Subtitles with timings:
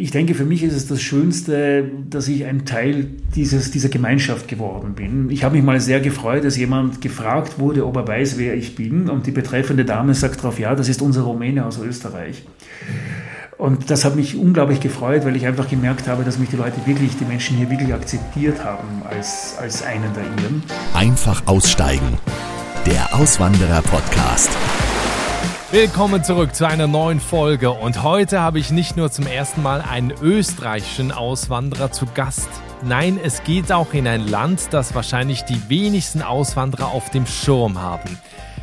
[0.00, 4.46] Ich denke, für mich ist es das Schönste, dass ich ein Teil dieses, dieser Gemeinschaft
[4.46, 5.28] geworden bin.
[5.28, 8.76] Ich habe mich mal sehr gefreut, dass jemand gefragt wurde, ob er weiß, wer ich
[8.76, 9.10] bin.
[9.10, 12.44] Und die betreffende Dame sagt darauf, ja, das ist unser Rumäne aus Österreich.
[13.56, 16.76] Und das hat mich unglaublich gefreut, weil ich einfach gemerkt habe, dass mich die Leute
[16.86, 20.62] wirklich, die Menschen hier wirklich akzeptiert haben als, als einen der ihren.
[20.94, 22.18] Einfach aussteigen.
[22.86, 24.50] Der Auswanderer-Podcast.
[25.70, 29.82] Willkommen zurück zu einer neuen Folge und heute habe ich nicht nur zum ersten Mal
[29.82, 32.48] einen österreichischen Auswanderer zu Gast.
[32.82, 37.82] Nein, es geht auch in ein Land, das wahrscheinlich die wenigsten Auswanderer auf dem Schirm
[37.82, 38.18] haben.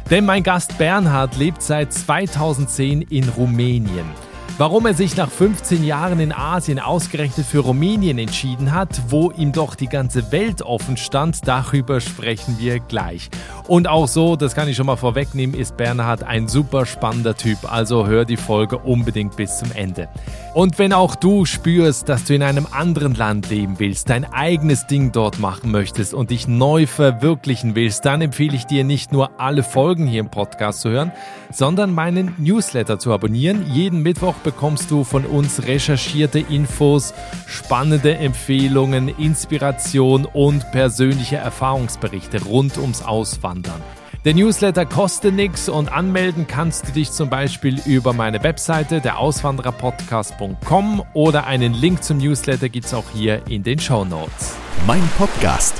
[0.09, 4.09] Denn mein Gast Bernhard lebt seit 2010 in Rumänien.
[4.57, 9.51] Warum er sich nach 15 Jahren in Asien ausgerechnet für Rumänien entschieden hat, wo ihm
[9.51, 13.29] doch die ganze Welt offen stand, darüber sprechen wir gleich.
[13.67, 17.69] Und auch so, das kann ich schon mal vorwegnehmen, ist Bernhard ein super spannender Typ,
[17.69, 20.07] also hör die Folge unbedingt bis zum Ende.
[20.53, 24.87] Und wenn auch du spürst, dass du in einem anderen Land leben willst, dein eigenes
[24.87, 29.37] Ding dort machen möchtest und dich neu verwirklichen willst, dann empfehle ich dir nicht nur
[29.37, 31.11] alle Folgen hier im Podcast zu hören,
[31.51, 33.65] sondern meinen Newsletter zu abonnieren.
[33.71, 37.13] Jeden Mittwoch bekommst du von uns recherchierte Infos,
[37.47, 43.81] spannende Empfehlungen, Inspiration und persönliche Erfahrungsberichte rund ums Auswandern.
[44.25, 49.19] Der Newsletter kostet nichts und anmelden kannst du dich zum Beispiel über meine Webseite der
[49.19, 54.55] Auswandererpodcast.com oder einen Link zum Newsletter gibt es auch hier in den Show Notes.
[54.87, 55.79] Mein Podcast.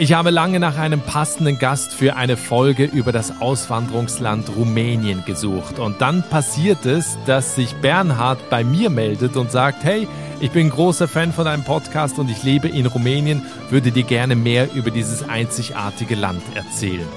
[0.00, 5.80] Ich habe lange nach einem passenden Gast für eine Folge über das Auswanderungsland Rumänien gesucht
[5.80, 10.06] und dann passiert es, dass sich Bernhard bei mir meldet und sagt, hey,
[10.38, 14.36] ich bin großer Fan von deinem Podcast und ich lebe in Rumänien, würde dir gerne
[14.36, 17.08] mehr über dieses einzigartige Land erzählen.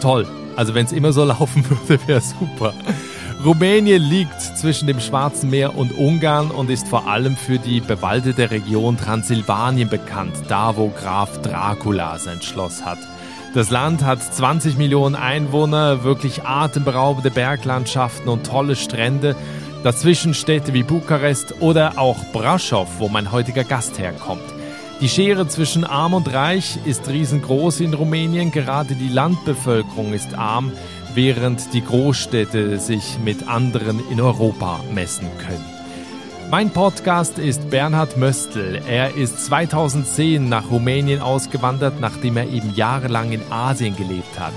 [0.00, 0.26] Toll.
[0.56, 2.72] Also wenn es immer so laufen würde, wäre super.
[3.44, 8.52] Rumänien liegt zwischen dem Schwarzen Meer und Ungarn und ist vor allem für die bewaldete
[8.52, 12.98] Region Transsilvanien bekannt, da wo Graf Dracula sein Schloss hat.
[13.52, 19.34] Das Land hat 20 Millionen Einwohner, wirklich atemberaubende Berglandschaften und tolle Strände.
[19.82, 24.44] Dazwischen Städte wie Bukarest oder auch Braschow, wo mein heutiger Gast herkommt.
[25.00, 28.52] Die Schere zwischen arm und reich ist riesengroß in Rumänien.
[28.52, 30.70] Gerade die Landbevölkerung ist arm,
[31.14, 35.64] während die Großstädte sich mit anderen in Europa messen können.
[36.50, 38.82] Mein Podcast ist Bernhard Möstl.
[38.86, 44.52] Er ist 2010 nach Rumänien ausgewandert, nachdem er eben jahrelang in Asien gelebt hat.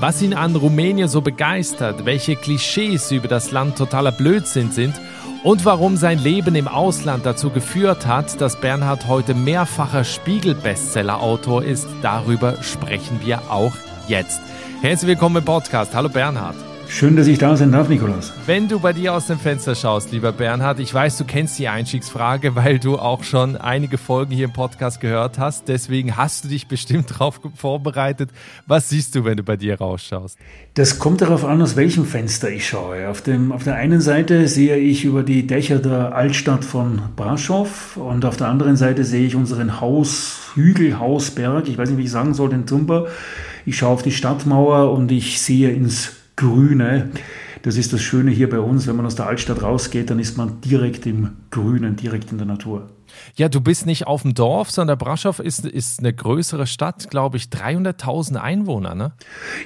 [0.00, 4.94] Was ihn an Rumänien so begeistert, welche Klischees über das Land totaler Blödsinn sind
[5.42, 11.86] und warum sein Leben im Ausland dazu geführt hat, dass Bernhard heute mehrfacher Spiegel-Bestseller-Autor ist,
[12.02, 13.72] darüber sprechen wir auch
[14.08, 14.40] jetzt.
[14.86, 15.96] Herzlich willkommen im Podcast.
[15.96, 16.54] Hallo Bernhard.
[16.86, 18.32] Schön, dass ich da sein darf, Nikolaus.
[18.46, 21.66] Wenn du bei dir aus dem Fenster schaust, lieber Bernhard, ich weiß, du kennst die
[21.66, 25.66] Einstiegsfrage, weil du auch schon einige Folgen hier im Podcast gehört hast.
[25.66, 28.30] Deswegen hast du dich bestimmt darauf vorbereitet.
[28.68, 30.38] Was siehst du, wenn du bei dir rausschaust?
[30.74, 33.08] Das kommt darauf an, aus welchem Fenster ich schaue.
[33.08, 37.96] Auf, dem, auf der einen Seite sehe ich über die Dächer der Altstadt von Braschow
[37.96, 42.04] und auf der anderen Seite sehe ich unseren Haus, Hügel, Hausberg, ich weiß nicht, wie
[42.04, 43.08] ich sagen soll, den Tumper.
[43.66, 47.10] Ich schaue auf die Stadtmauer und ich sehe ins Grüne.
[47.62, 48.86] Das ist das Schöne hier bei uns.
[48.86, 52.46] Wenn man aus der Altstadt rausgeht, dann ist man direkt im Grünen, direkt in der
[52.46, 52.88] Natur.
[53.34, 57.38] Ja, du bist nicht auf dem Dorf, sondern Braschow ist, ist eine größere Stadt, glaube
[57.38, 59.12] ich, 300.000 Einwohner, ne?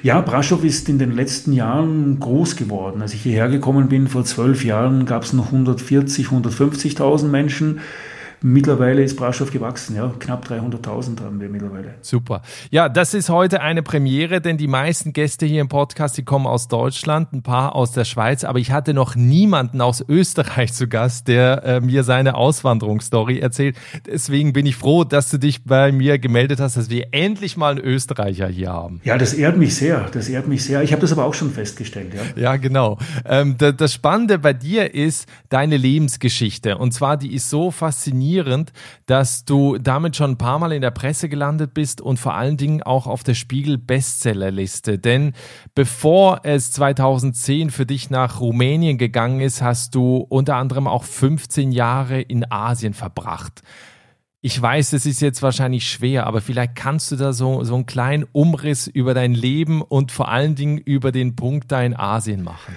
[0.02, 3.02] Ja, Braschow ist in den letzten Jahren groß geworden.
[3.02, 7.80] Als ich hierher gekommen bin, vor zwölf Jahren, gab es noch 140, 150.000 Menschen.
[8.42, 10.14] Mittlerweile ist Braschow gewachsen, ja.
[10.18, 11.96] Knapp 300.000 haben wir mittlerweile.
[12.00, 12.40] Super.
[12.70, 16.46] Ja, das ist heute eine Premiere, denn die meisten Gäste hier im Podcast, die kommen
[16.46, 20.88] aus Deutschland, ein paar aus der Schweiz, aber ich hatte noch niemanden aus Österreich zu
[20.88, 23.76] Gast, der äh, mir seine Auswanderungsstory erzählt.
[24.06, 27.72] Deswegen bin ich froh, dass du dich bei mir gemeldet hast, dass wir endlich mal
[27.72, 29.02] einen Österreicher hier haben.
[29.04, 30.08] Ja, das ehrt mich sehr.
[30.12, 30.82] Das ehrt mich sehr.
[30.82, 32.42] Ich habe das aber auch schon festgestellt, ja.
[32.42, 32.96] Ja, genau.
[33.26, 36.78] Ähm, das Spannende bei dir ist deine Lebensgeschichte.
[36.78, 38.72] Und zwar, die ist so faszinierend faszinierend,
[39.06, 42.56] dass du damit schon ein paar Mal in der Presse gelandet bist und vor allen
[42.56, 44.98] Dingen auch auf der Spiegel Bestsellerliste.
[44.98, 45.32] Denn
[45.74, 51.72] bevor es 2010 für dich nach Rumänien gegangen ist, hast du unter anderem auch 15
[51.72, 53.62] Jahre in Asien verbracht.
[54.42, 57.84] Ich weiß, es ist jetzt wahrscheinlich schwer, aber vielleicht kannst du da so, so einen
[57.84, 62.42] kleinen Umriss über dein Leben und vor allen Dingen über den Punkt da in Asien
[62.42, 62.74] machen.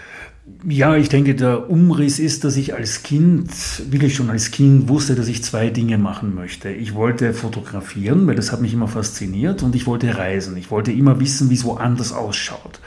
[0.67, 3.49] Ja, ich denke, der Umriss ist, dass ich als Kind,
[3.89, 6.69] wirklich schon als Kind wusste, dass ich zwei Dinge machen möchte.
[6.69, 10.57] Ich wollte fotografieren, weil das hat mich immer fasziniert und ich wollte reisen.
[10.57, 12.81] Ich wollte immer wissen, wie es woanders ausschaut.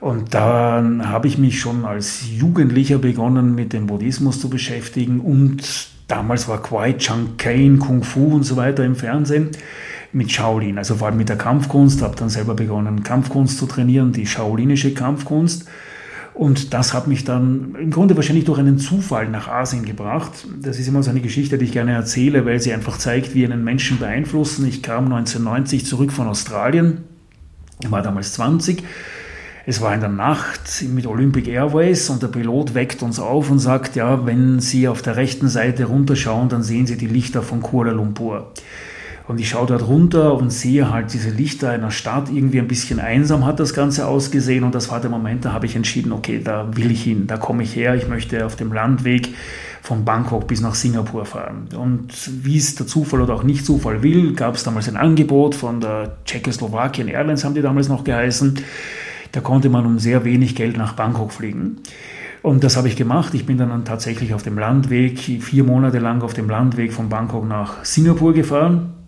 [0.00, 5.20] Und dann habe ich mich schon als Jugendlicher begonnen, mit dem Buddhismus zu beschäftigen.
[5.20, 9.50] Und damals war Kwai Chang Kane, Kung Fu und so weiter im Fernsehen
[10.12, 12.00] mit Shaolin, also vor allem mit der Kampfkunst.
[12.00, 15.66] Habe dann selber begonnen, Kampfkunst zu trainieren, die shaolinische Kampfkunst.
[16.40, 20.46] Und das hat mich dann im Grunde wahrscheinlich durch einen Zufall nach Asien gebracht.
[20.62, 23.44] Das ist immer so eine Geschichte, die ich gerne erzähle, weil sie einfach zeigt, wie
[23.44, 24.66] einen Menschen beeinflussen.
[24.66, 27.02] Ich kam 1990 zurück von Australien,
[27.90, 28.82] war damals 20
[29.66, 33.58] es war in der Nacht mit Olympic Airways und der Pilot weckt uns auf und
[33.58, 37.60] sagt, ja, wenn Sie auf der rechten Seite runterschauen, dann sehen Sie die Lichter von
[37.60, 38.52] Kuala Lumpur.
[39.30, 42.30] Und ich schaue dort runter und sehe halt diese Lichter einer Stadt.
[42.30, 44.64] Irgendwie ein bisschen einsam hat das Ganze ausgesehen.
[44.64, 47.36] Und das war der Moment, da habe ich entschieden, okay, da will ich hin, da
[47.36, 47.94] komme ich her.
[47.94, 49.28] Ich möchte auf dem Landweg
[49.82, 51.68] von Bangkok bis nach Singapur fahren.
[51.78, 52.08] Und
[52.44, 55.80] wie es der Zufall oder auch nicht Zufall will, gab es damals ein Angebot von
[55.80, 58.58] der Czechoslowakian Airlines, haben die damals noch geheißen
[59.32, 61.76] da konnte man um sehr wenig Geld nach Bangkok fliegen.
[62.42, 63.34] Und das habe ich gemacht.
[63.34, 67.46] Ich bin dann tatsächlich auf dem Landweg, vier Monate lang auf dem Landweg von Bangkok
[67.46, 68.99] nach Singapur gefahren.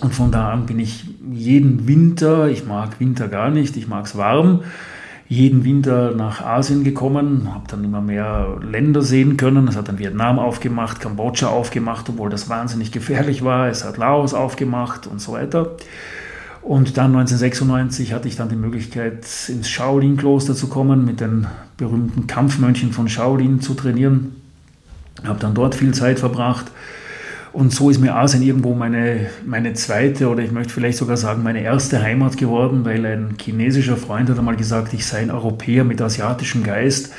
[0.00, 4.06] Und von da an bin ich jeden Winter, ich mag Winter gar nicht, ich mag
[4.06, 4.62] es warm,
[5.28, 9.68] jeden Winter nach Asien gekommen, habe dann immer mehr Länder sehen können.
[9.68, 13.68] Es hat dann Vietnam aufgemacht, Kambodscha aufgemacht, obwohl das wahnsinnig gefährlich war.
[13.68, 15.76] Es hat Laos aufgemacht und so weiter.
[16.60, 21.46] Und dann 1996 hatte ich dann die Möglichkeit, ins Shaolin-Kloster zu kommen, mit den
[21.76, 24.36] berühmten Kampfmönchen von Shaolin zu trainieren.
[25.24, 26.66] Habe dann dort viel Zeit verbracht.
[27.54, 31.44] Und so ist mir Asien irgendwo meine, meine zweite oder ich möchte vielleicht sogar sagen
[31.44, 35.84] meine erste Heimat geworden, weil ein chinesischer Freund hat einmal gesagt, ich sei ein Europäer
[35.84, 37.12] mit asiatischem Geist.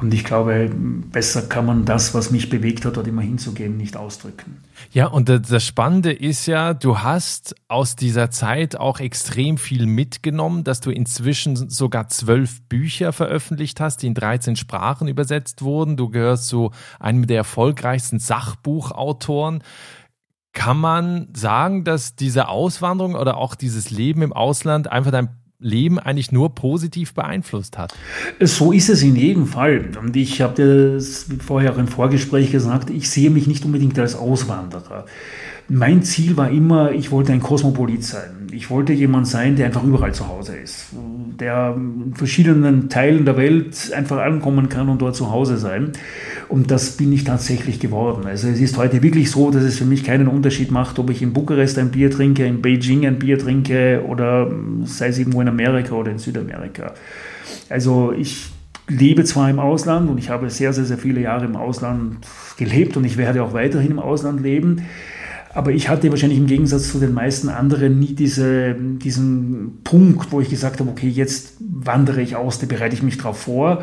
[0.00, 0.70] Und ich glaube,
[1.10, 4.62] besser kann man das, was mich bewegt hat, dort immer hinzugehen, nicht ausdrücken.
[4.92, 10.64] Ja, und das Spannende ist ja, du hast aus dieser Zeit auch extrem viel mitgenommen,
[10.64, 15.96] dass du inzwischen sogar zwölf Bücher veröffentlicht hast, die in 13 Sprachen übersetzt wurden.
[15.96, 19.62] Du gehörst zu einem der erfolgreichsten Sachbuchautoren.
[20.52, 25.28] Kann man sagen, dass diese Auswanderung oder auch dieses Leben im Ausland einfach dein
[25.58, 27.94] Leben eigentlich nur positiv beeinflusst hat.
[28.40, 29.90] So ist es in jedem Fall.
[29.98, 31.00] Und ich habe dir
[31.40, 35.06] vorher im Vorgespräch gesagt, ich sehe mich nicht unbedingt als Auswanderer.
[35.68, 38.46] Mein Ziel war immer, ich wollte ein Kosmopolit sein.
[38.52, 40.86] Ich wollte jemand sein, der einfach überall zu Hause ist,
[41.40, 45.92] der in verschiedenen Teilen der Welt einfach ankommen kann und dort zu Hause sein.
[46.48, 48.26] Und das bin ich tatsächlich geworden.
[48.26, 51.20] Also es ist heute wirklich so, dass es für mich keinen Unterschied macht, ob ich
[51.20, 54.50] in Bukarest ein Bier trinke, in Beijing ein Bier trinke oder
[54.84, 56.94] sei es irgendwo in Amerika oder in Südamerika.
[57.68, 58.46] Also ich
[58.88, 62.18] lebe zwar im Ausland und ich habe sehr, sehr, sehr viele Jahre im Ausland
[62.56, 64.82] gelebt und ich werde auch weiterhin im Ausland leben.
[65.56, 70.42] Aber ich hatte wahrscheinlich im Gegensatz zu den meisten anderen nie diese, diesen Punkt, wo
[70.42, 73.82] ich gesagt habe, okay, jetzt wandere ich aus, da bereite ich mich drauf vor,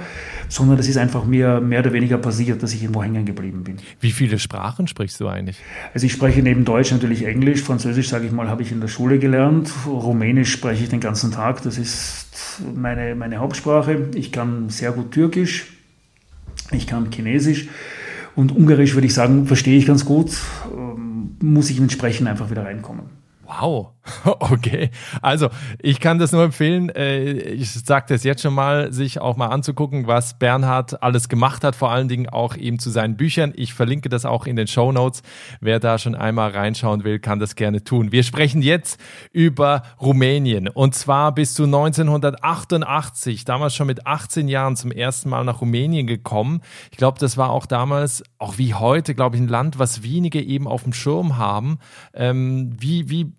[0.49, 3.77] sondern das ist einfach mir mehr oder weniger passiert, dass ich irgendwo hängen geblieben bin.
[3.99, 5.57] Wie viele Sprachen sprichst du eigentlich?
[5.95, 8.87] Also ich spreche neben Deutsch natürlich Englisch, Französisch, sage ich mal, habe ich in der
[8.87, 14.09] Schule gelernt, Rumänisch spreche ich den ganzen Tag, das ist meine, meine Hauptsprache.
[14.13, 15.73] Ich kann sehr gut Türkisch,
[16.71, 17.67] ich kann Chinesisch
[18.35, 20.37] und Ungarisch würde ich sagen, verstehe ich ganz gut
[21.41, 23.22] muss ich entsprechend einfach wieder reinkommen.
[23.59, 23.91] Wow,
[24.25, 24.89] okay.
[25.21, 26.89] Also ich kann das nur empfehlen.
[26.89, 31.63] Äh, ich sage das jetzt schon mal, sich auch mal anzugucken, was Bernhard alles gemacht
[31.63, 33.53] hat, vor allen Dingen auch eben zu seinen Büchern.
[33.55, 35.23] Ich verlinke das auch in den Show Notes.
[35.61, 38.11] Wer da schon einmal reinschauen will, kann das gerne tun.
[38.11, 38.99] Wir sprechen jetzt
[39.31, 45.43] über Rumänien und zwar bis zu 1988, damals schon mit 18 Jahren zum ersten Mal
[45.43, 46.61] nach Rumänien gekommen.
[46.91, 50.41] Ich glaube, das war auch damals, auch wie heute, glaube ich, ein Land, was wenige
[50.41, 51.79] eben auf dem Schirm haben.
[52.13, 53.33] Ähm, wie, wie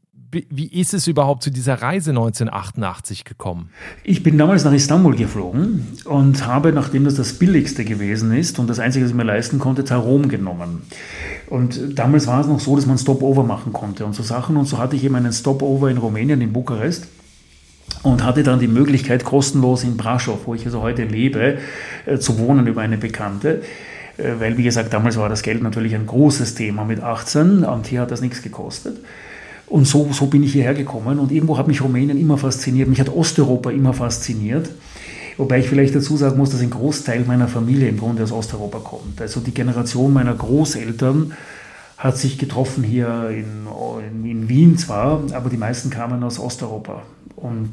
[0.49, 3.71] wie ist es überhaupt zu dieser Reise 1988 gekommen?
[4.03, 8.69] Ich bin damals nach Istanbul geflogen und habe, nachdem das das billigste gewesen ist und
[8.69, 10.83] das Einzige, was ich mir leisten konnte, Tarom genommen.
[11.49, 14.57] Und damals war es noch so, dass man Stopover machen konnte und so Sachen.
[14.57, 17.07] Und so hatte ich eben einen Stopover in Rumänien, in Bukarest
[18.03, 21.59] und hatte dann die Möglichkeit, kostenlos in Brasov, wo ich also heute lebe,
[22.07, 23.62] äh, zu wohnen über eine Bekannte.
[24.17, 27.87] Äh, weil, wie gesagt, damals war das Geld natürlich ein großes Thema mit 18 und
[27.87, 28.99] hier hat das nichts gekostet.
[29.66, 33.00] Und so, so bin ich hierher gekommen und irgendwo hat mich Rumänien immer fasziniert, mich
[33.00, 34.71] hat Osteuropa immer fasziniert.
[35.37, 38.78] Wobei ich vielleicht dazu sagen muss, dass ein Großteil meiner Familie im Grunde aus Osteuropa
[38.78, 39.21] kommt.
[39.21, 41.33] Also die Generation meiner Großeltern
[41.97, 43.66] hat sich getroffen hier in,
[44.25, 47.02] in, Wien zwar, aber die meisten kamen aus Osteuropa.
[47.35, 47.73] Und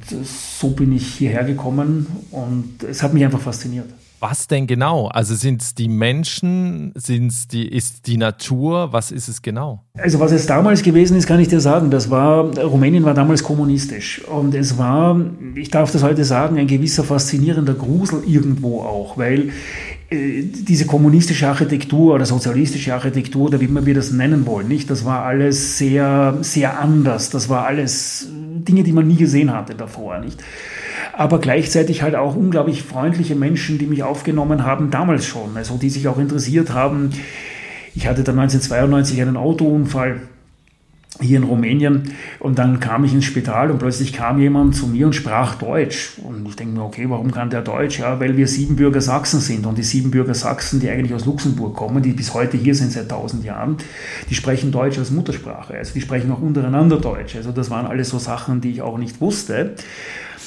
[0.59, 3.89] so bin ich hierher gekommen und es hat mich einfach fasziniert.
[4.21, 5.07] Was denn genau?
[5.07, 9.83] Also sind es die Menschen, sind's die, ist die Natur, was ist es genau?
[9.97, 13.41] Also was es damals gewesen ist, kann ich dir sagen, das war, Rumänien war damals
[13.41, 15.19] kommunistisch und es war,
[15.55, 19.49] ich darf das heute sagen, ein gewisser faszinierender Grusel irgendwo auch, weil
[20.11, 24.91] äh, diese kommunistische Architektur oder sozialistische Architektur oder wie man wir das nennen wollen, nicht?
[24.91, 27.31] Das war alles sehr, sehr anders.
[27.31, 30.43] Das war alles Dinge, die man nie gesehen hatte davor, nicht?
[31.13, 35.89] Aber gleichzeitig halt auch unglaublich freundliche Menschen, die mich aufgenommen haben, damals schon, also die
[35.89, 37.11] sich auch interessiert haben.
[37.93, 40.21] Ich hatte dann 1992 einen Autounfall
[41.19, 42.13] hier in Rumänien.
[42.39, 46.13] Und dann kam ich ins Spital und plötzlich kam jemand zu mir und sprach Deutsch.
[46.23, 47.99] Und ich denke mir, okay, warum kann der Deutsch?
[47.99, 49.65] Ja, weil wir Siebenbürger Sachsen sind.
[49.65, 53.09] Und die Siebenbürger Sachsen, die eigentlich aus Luxemburg kommen, die bis heute hier sind seit
[53.09, 53.77] tausend Jahren,
[54.29, 58.09] die sprechen Deutsch als Muttersprache, also die sprechen auch untereinander Deutsch, also das waren alles
[58.09, 59.75] so Sachen, die ich auch nicht wusste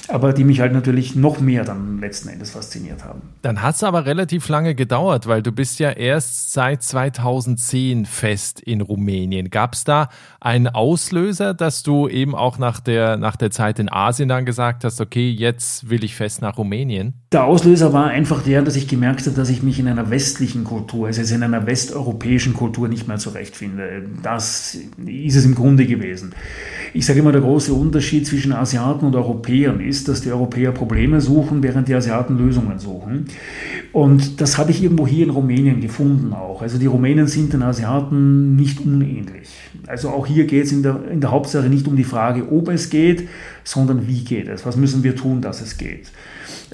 [0.09, 3.23] aber die mich halt natürlich noch mehr dann letzten Endes fasziniert haben.
[3.43, 8.61] Dann hat es aber relativ lange gedauert, weil du bist ja erst seit 2010 fest
[8.61, 9.51] in Rumänien.
[9.51, 10.09] Gab es da
[10.41, 14.85] einen Auslöser, dass du eben auch nach der, nach der Zeit in Asien dann gesagt
[14.85, 17.15] hast, okay, jetzt will ich fest nach Rumänien?
[17.33, 20.65] Der Auslöser war einfach der, dass ich gemerkt habe, dass ich mich in einer westlichen
[20.65, 24.05] Kultur, also in einer westeuropäischen Kultur nicht mehr zurechtfinde.
[24.23, 26.35] Das ist es im Grunde gewesen.
[26.93, 31.21] Ich sage immer, der große Unterschied zwischen Asiaten und Europäern ist, dass die Europäer Probleme
[31.21, 33.27] suchen, während die Asiaten Lösungen suchen.
[33.93, 36.63] Und das habe ich irgendwo hier in Rumänien gefunden auch.
[36.63, 39.49] Also die Rumänen sind den Asiaten nicht unähnlich.
[39.87, 42.69] Also auch hier geht es in der, in der Hauptsache nicht um die Frage, ob
[42.71, 43.29] es geht,
[43.63, 44.67] sondern wie geht es.
[44.67, 46.11] Was müssen wir tun, dass es geht.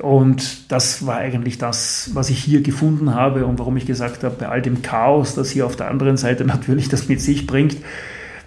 [0.01, 4.37] Und das war eigentlich das, was ich hier gefunden habe und warum ich gesagt habe,
[4.39, 7.77] bei all dem Chaos, das hier auf der anderen Seite natürlich das mit sich bringt,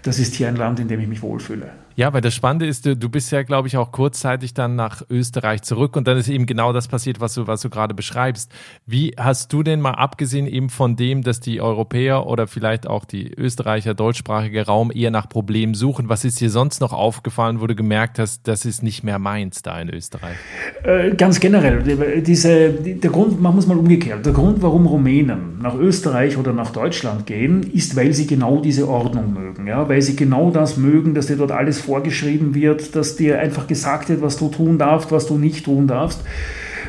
[0.01, 1.69] das ist hier ein Land, in dem ich mich wohlfühle.
[1.95, 5.61] Ja, weil das Spannende ist, du, bist ja, glaube ich, auch kurzzeitig dann nach Österreich
[5.61, 8.51] zurück und dann ist eben genau das passiert, was du, was du gerade beschreibst.
[8.87, 13.05] Wie hast du denn mal abgesehen eben von dem, dass die Europäer oder vielleicht auch
[13.05, 17.67] die Österreicher deutschsprachige Raum eher nach Problemen suchen, was ist dir sonst noch aufgefallen, wo
[17.67, 20.37] du gemerkt hast, das ist nicht mehr meins da in Österreich?
[20.83, 25.59] Äh, ganz generell, diese, der Grund, machen wir es mal umgekehrt, der Grund, warum Rumänen
[25.61, 30.01] nach Österreich oder nach Deutschland gehen, ist, weil sie genau diese Ordnung mögen, ja, weil
[30.01, 34.21] sie genau das mögen, dass dir dort alles vorgeschrieben wird, dass dir einfach gesagt wird,
[34.21, 36.21] was du tun darfst, was du nicht tun darfst.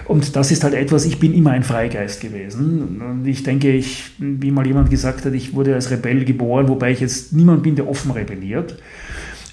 [0.07, 3.01] Und das ist halt etwas, ich bin immer ein Freigeist gewesen.
[3.01, 6.93] Und ich denke, ich, wie mal jemand gesagt hat, ich wurde als Rebell geboren, wobei
[6.93, 8.77] ich jetzt niemand bin, der offen rebelliert.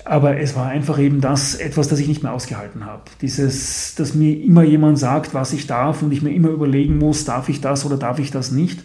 [0.03, 3.03] Aber es war einfach eben das, etwas, das ich nicht mehr ausgehalten habe.
[3.21, 7.23] Dieses, dass mir immer jemand sagt, was ich darf und ich mir immer überlegen muss,
[7.23, 8.83] darf ich das oder darf ich das nicht.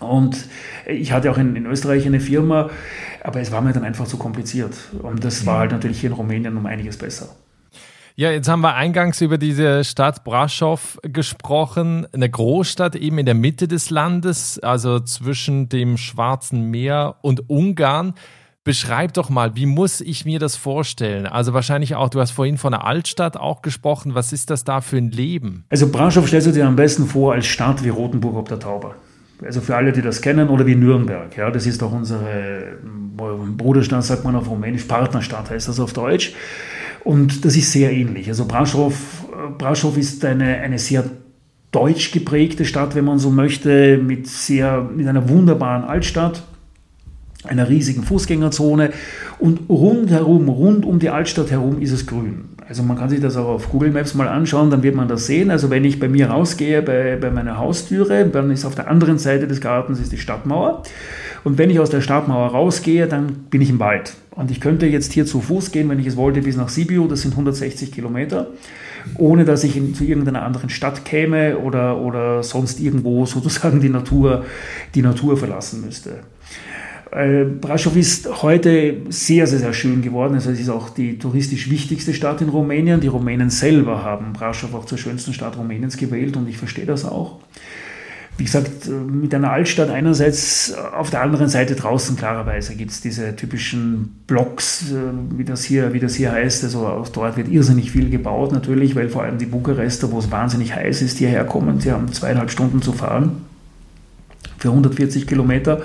[0.00, 0.36] Und
[0.86, 2.70] ich hatte auch in, in Österreich eine Firma,
[3.22, 4.74] aber es war mir dann einfach zu kompliziert.
[5.02, 7.28] Und das war halt natürlich hier in Rumänien um einiges besser.
[8.18, 13.34] Ja, jetzt haben wir eingangs über diese Stadt Brasov gesprochen, eine Großstadt eben in der
[13.34, 18.14] Mitte des Landes, also zwischen dem Schwarzen Meer und Ungarn.
[18.64, 21.26] Beschreib doch mal, wie muss ich mir das vorstellen?
[21.26, 24.14] Also wahrscheinlich auch, du hast vorhin von einer Altstadt auch gesprochen.
[24.14, 25.66] Was ist das da für ein Leben?
[25.68, 28.94] Also Brasov stellst du dir am besten vor als Stadt wie Rotenburg ob der Tauber.
[29.44, 31.36] Also für alle, die das kennen, oder wie Nürnberg.
[31.36, 32.78] Ja, das ist doch unsere
[33.16, 36.34] Bruderstadt, sagt man auf Rumänisch, Partnerstadt heißt das auf Deutsch.
[37.04, 38.28] Und das ist sehr ähnlich.
[38.28, 38.94] Also Braschow,
[39.58, 41.04] Braschow ist eine, eine sehr
[41.70, 46.42] deutsch geprägte Stadt, wenn man so möchte, mit, sehr, mit einer wunderbaren Altstadt,
[47.44, 48.90] einer riesigen Fußgängerzone
[49.38, 52.55] und rundherum, rund um die Altstadt herum ist es grün.
[52.68, 55.26] Also man kann sich das auch auf Google Maps mal anschauen, dann wird man das
[55.26, 55.50] sehen.
[55.50, 59.18] Also wenn ich bei mir rausgehe, bei, bei meiner Haustüre, dann ist auf der anderen
[59.18, 60.82] Seite des Gartens ist die Stadtmauer.
[61.44, 64.14] Und wenn ich aus der Stadtmauer rausgehe, dann bin ich im Wald.
[64.32, 67.06] Und ich könnte jetzt hier zu Fuß gehen, wenn ich es wollte, bis nach Sibiu,
[67.06, 68.48] das sind 160 Kilometer,
[69.16, 73.88] ohne dass ich in, zu irgendeiner anderen Stadt käme oder, oder sonst irgendwo sozusagen die
[73.88, 74.44] Natur,
[74.96, 76.20] die Natur verlassen müsste.
[77.12, 80.34] Äh, Brasov ist heute sehr, sehr, sehr schön geworden.
[80.34, 83.00] Also es ist auch die touristisch wichtigste Stadt in Rumänien.
[83.00, 87.04] Die Rumänen selber haben Brasov auch zur schönsten Stadt Rumäniens gewählt und ich verstehe das
[87.04, 87.40] auch.
[88.38, 93.34] Wie gesagt, mit einer Altstadt einerseits, auf der anderen Seite draußen klarerweise gibt es diese
[93.34, 96.64] typischen Blocks, äh, wie das, hier, wie das hier heißt.
[96.64, 100.30] Also auch dort wird irrsinnig viel gebaut natürlich, weil vor allem die Bukarester, wo es
[100.30, 101.80] wahnsinnig heiß ist, hierher kommen.
[101.80, 103.42] Sie haben zweieinhalb Stunden zu fahren
[104.58, 105.82] für 140 Kilometer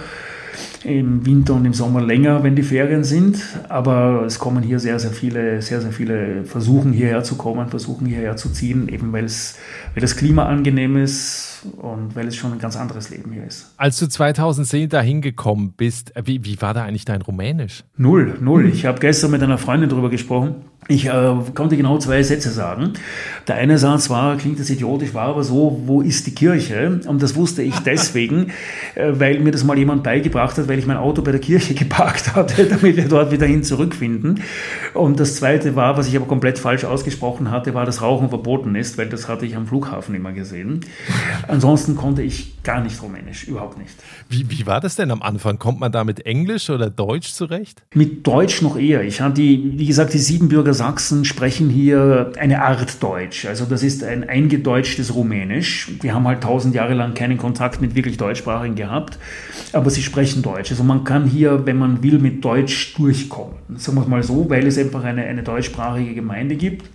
[0.83, 3.41] im Winter und im Sommer länger, wenn die Ferien sind.
[3.69, 8.07] Aber es kommen hier sehr, sehr viele, sehr, sehr viele versuchen hierher zu kommen, versuchen
[8.07, 9.57] hierher zu ziehen, eben weil, es,
[9.93, 13.73] weil das Klima angenehm ist, und weil es schon ein ganz anderes Leben hier ist.
[13.77, 17.83] Als du 2010 da hingekommen bist, äh, wie, wie war da eigentlich dein Rumänisch?
[17.97, 18.67] Null, null.
[18.67, 20.55] Ich habe gestern mit einer Freundin darüber gesprochen.
[20.87, 22.93] Ich äh, konnte genau zwei Sätze sagen.
[23.47, 26.99] Der eine Satz war, klingt das idiotisch, war aber so, wo ist die Kirche?
[27.05, 28.47] Und das wusste ich deswegen,
[28.95, 31.73] äh, weil mir das mal jemand beigebracht hat, weil ich mein Auto bei der Kirche
[31.75, 34.41] geparkt hatte, damit wir dort wieder hin zurückfinden.
[34.93, 38.75] Und das zweite war, was ich aber komplett falsch ausgesprochen hatte, war, dass Rauchen verboten
[38.75, 40.81] ist, weil das hatte ich am Flughafen immer gesehen.
[41.51, 43.91] Ansonsten konnte ich gar nicht Rumänisch, überhaupt nicht.
[44.29, 45.57] Wie, wie war das denn am Anfang?
[45.59, 47.83] Kommt man da mit Englisch oder Deutsch zurecht?
[47.93, 49.03] Mit Deutsch noch eher.
[49.03, 53.45] Ich die, wie gesagt, die Siebenbürger Sachsen sprechen hier eine Art Deutsch.
[53.45, 55.91] Also das ist ein eingedeutschtes Rumänisch.
[56.01, 59.17] Wir haben halt tausend Jahre lang keinen Kontakt mit wirklich Deutschsprachigen gehabt,
[59.73, 60.71] aber sie sprechen Deutsch.
[60.71, 63.55] Also man kann hier, wenn man will, mit Deutsch durchkommen.
[63.75, 66.85] Sagen wir es mal so, weil es einfach eine, eine deutschsprachige Gemeinde gibt.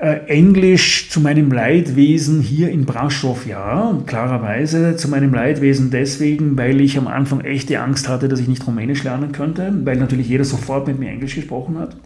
[0.00, 4.96] Äh, Englisch zu meinem Leidwesen hier in Braschow, ja, klarerweise.
[4.96, 9.04] Zu meinem Leidwesen deswegen, weil ich am Anfang echte Angst hatte, dass ich nicht Rumänisch
[9.04, 11.96] lernen könnte, weil natürlich jeder sofort mit mir Englisch gesprochen hat.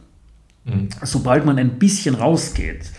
[0.65, 0.89] Mhm.
[1.03, 2.91] Sobald man ein bisschen rausgeht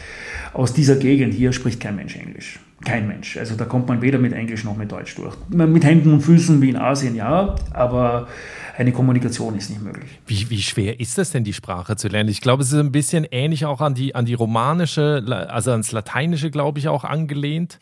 [0.53, 2.61] aus dieser Gegend hier, spricht kein Mensch Englisch.
[2.85, 3.35] Kein Mensch.
[3.35, 5.35] Also da kommt man weder mit Englisch noch mit Deutsch durch.
[5.49, 8.29] Mit Händen und Füßen wie in Asien, ja, aber
[8.77, 10.19] eine Kommunikation ist nicht möglich.
[10.27, 12.29] Wie, wie schwer ist das denn, die Sprache zu lernen?
[12.29, 15.91] Ich glaube, es ist ein bisschen ähnlich auch an die, an die romanische, also ans
[15.91, 17.79] Lateinische, glaube ich, auch angelehnt.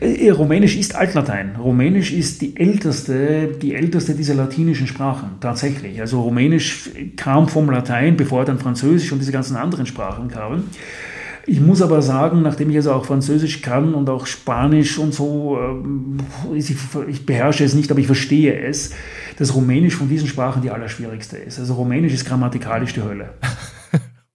[0.00, 1.56] Äh, Rumänisch ist Altlatein.
[1.56, 6.00] Rumänisch ist die älteste, die älteste dieser latinischen Sprachen, tatsächlich.
[6.00, 10.64] Also Rumänisch kam vom Latein, bevor dann Französisch und diese ganzen anderen Sprachen kamen.
[11.46, 15.58] Ich muss aber sagen, nachdem ich also auch Französisch kann und auch Spanisch und so,
[16.52, 18.92] äh, ich beherrsche es nicht, aber ich verstehe es,
[19.38, 21.58] dass Rumänisch von diesen Sprachen die allerschwierigste ist.
[21.58, 23.30] Also Rumänisch ist grammatikalisch die Hölle.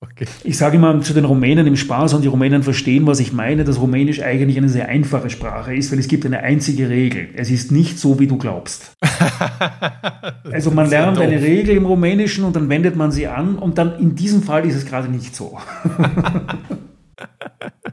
[0.02, 0.26] Okay.
[0.44, 3.66] Ich sage immer zu den Rumänen im Spaß und die Rumänen verstehen, was ich meine,
[3.66, 7.28] dass Rumänisch eigentlich eine sehr einfache Sprache ist, weil es gibt eine einzige Regel.
[7.36, 8.98] Es ist nicht so, wie du glaubst.
[10.52, 14.00] also man lernt eine Regel im Rumänischen und dann wendet man sie an und dann
[14.00, 15.58] in diesem Fall ist es gerade nicht so.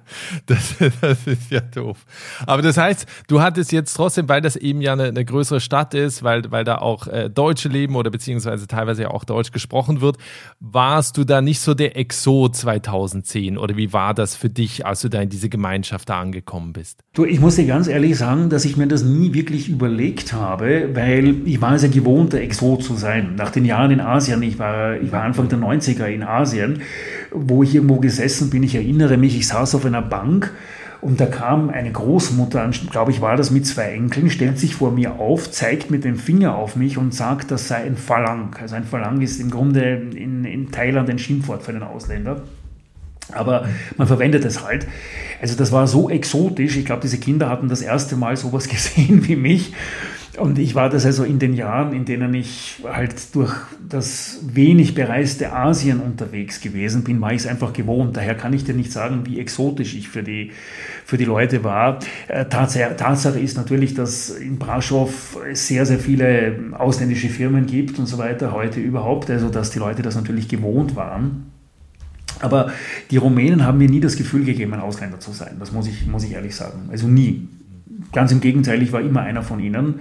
[0.46, 2.04] Das, das, ist ja doof.
[2.46, 5.94] Aber das heißt, du hattest jetzt trotzdem, weil das eben ja eine, eine größere Stadt
[5.94, 10.00] ist, weil, weil da auch äh, Deutsche leben oder beziehungsweise teilweise ja auch Deutsch gesprochen
[10.00, 10.18] wird,
[10.60, 15.00] warst du da nicht so der Exot 2010 oder wie war das für dich, als
[15.00, 17.00] du da in diese Gemeinschaft da angekommen bist?
[17.14, 20.90] Du, ich muss dir ganz ehrlich sagen, dass ich mir das nie wirklich überlegt habe,
[20.94, 23.34] weil ich war es ja gewohnt, der Exot zu sein.
[23.36, 26.82] Nach den Jahren in Asien, ich war, ich war Anfang der 90er in Asien,
[27.36, 30.52] wo ich irgendwo gesessen bin, ich erinnere mich, ich saß auf einer Bank
[31.00, 34.90] und da kam eine Großmutter, glaube ich, war das mit zwei Enkeln, stellt sich vor
[34.90, 38.56] mir auf, zeigt mit dem Finger auf mich und sagt, das sei ein Falang.
[38.60, 39.82] Also ein Falang ist im Grunde
[40.14, 42.42] in, in Thailand ein Schimpfwort für einen Ausländer.
[43.32, 44.86] Aber man verwendet es halt.
[45.40, 46.76] Also das war so exotisch.
[46.76, 49.74] Ich glaube, diese Kinder hatten das erste Mal sowas gesehen wie mich.
[50.38, 53.54] Und ich war das also in den Jahren, in denen ich halt durch
[53.88, 58.16] das wenig bereiste Asien unterwegs gewesen bin, war ich es einfach gewohnt.
[58.16, 60.52] Daher kann ich dir nicht sagen, wie exotisch ich für die,
[61.04, 62.00] für die Leute war.
[62.28, 68.18] Äh, Tatsache, ist natürlich, dass in Braschow sehr, sehr viele ausländische Firmen gibt und so
[68.18, 71.50] weiter, heute überhaupt, also dass die Leute das natürlich gewohnt waren.
[72.40, 72.70] Aber
[73.10, 75.56] die Rumänen haben mir nie das Gefühl gegeben, ein Ausländer zu sein.
[75.58, 76.88] Das muss ich, muss ich ehrlich sagen.
[76.90, 77.48] Also nie.
[78.12, 80.00] Ganz im Gegenteil, ich war immer einer von ihnen.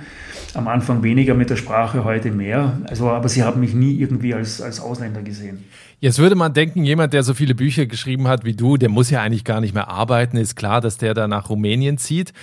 [0.53, 2.79] Am Anfang weniger mit der Sprache, heute mehr.
[2.87, 5.63] Also, aber sie haben mich nie irgendwie als, als Ausländer gesehen.
[5.99, 9.09] Jetzt würde man denken, jemand, der so viele Bücher geschrieben hat wie du, der muss
[9.09, 10.37] ja eigentlich gar nicht mehr arbeiten.
[10.37, 12.33] Ist klar, dass der da nach Rumänien zieht.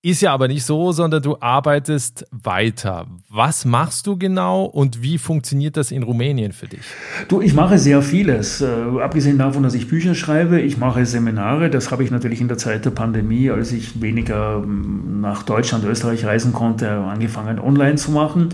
[0.00, 3.08] Ist ja aber nicht so, sondern du arbeitest weiter.
[3.28, 6.82] Was machst du genau und wie funktioniert das in Rumänien für dich?
[7.26, 8.60] Du, ich mache sehr vieles.
[8.60, 8.66] Äh,
[9.02, 11.68] abgesehen davon, dass ich Bücher schreibe, ich mache Seminare.
[11.68, 15.84] Das habe ich natürlich in der Zeit der Pandemie, als ich weniger ähm, nach Deutschland,
[15.84, 18.50] Österreich reisen konnte, angefangen online zu machen.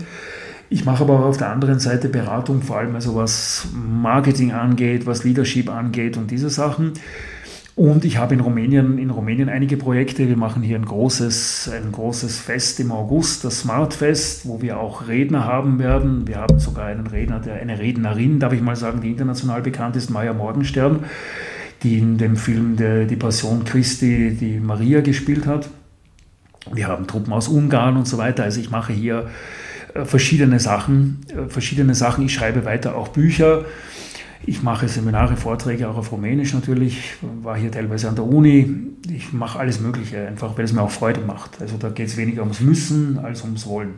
[0.71, 5.05] Ich mache aber auch auf der anderen Seite Beratung, vor allem also was Marketing angeht,
[5.05, 6.93] was Leadership angeht und diese Sachen.
[7.75, 10.29] Und ich habe in Rumänien, in Rumänien einige Projekte.
[10.29, 14.79] Wir machen hier ein großes, ein großes Fest im August, das Smart Fest, wo wir
[14.79, 16.25] auch Redner haben werden.
[16.25, 19.97] Wir haben sogar einen Redner, der, eine Rednerin, darf ich mal sagen, die international bekannt
[19.97, 21.01] ist, Maya Morgenstern,
[21.83, 25.67] die in dem Film der, Die Passion Christi die Maria gespielt hat.
[26.71, 28.43] Wir haben Truppen aus Ungarn und so weiter.
[28.43, 29.27] Also ich mache hier
[29.93, 32.25] äh, verschiedene Sachen, äh, verschiedene Sachen.
[32.25, 33.65] Ich schreibe weiter auch Bücher.
[34.47, 38.69] Ich mache Seminare, Vorträge auch auf Rumänisch natürlich, war hier teilweise an der Uni.
[39.09, 41.61] Ich mache alles Mögliche, einfach weil es mir auch Freude macht.
[41.61, 43.95] Also da geht es weniger ums Müssen als ums Wollen.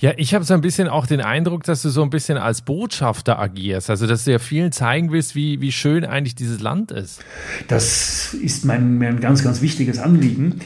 [0.00, 2.62] Ja, ich habe so ein bisschen auch den Eindruck, dass du so ein bisschen als
[2.62, 3.88] Botschafter agierst.
[3.88, 7.24] Also, dass du ja vielen zeigen willst, wie, wie schön eigentlich dieses Land ist.
[7.68, 10.60] Das ist mein, mein ganz, ganz wichtiges Anliegen.